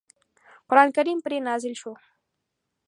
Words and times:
قرآن 0.69 0.89
کریم 0.95 1.19
پرې 1.25 1.37
نازل 1.47 1.73
شو. 1.81 1.93